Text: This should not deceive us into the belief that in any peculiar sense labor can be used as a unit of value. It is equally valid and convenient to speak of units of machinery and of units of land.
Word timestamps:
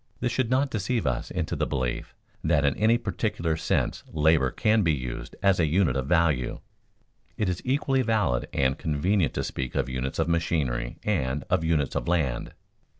This 0.19 0.31
should 0.31 0.49
not 0.49 0.71
deceive 0.71 1.05
us 1.05 1.29
into 1.29 1.55
the 1.55 1.67
belief 1.67 2.15
that 2.43 2.65
in 2.65 2.75
any 2.75 2.97
peculiar 2.97 3.55
sense 3.55 4.01
labor 4.11 4.49
can 4.49 4.81
be 4.81 4.93
used 4.93 5.35
as 5.43 5.59
a 5.59 5.67
unit 5.67 5.95
of 5.95 6.07
value. 6.07 6.59
It 7.37 7.47
is 7.47 7.61
equally 7.63 8.01
valid 8.01 8.47
and 8.51 8.79
convenient 8.79 9.35
to 9.35 9.43
speak 9.43 9.75
of 9.75 9.89
units 9.89 10.17
of 10.17 10.27
machinery 10.27 10.97
and 11.03 11.43
of 11.51 11.63
units 11.63 11.93
of 11.93 12.07
land. 12.07 12.53